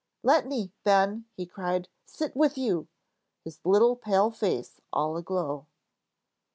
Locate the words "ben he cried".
0.83-1.87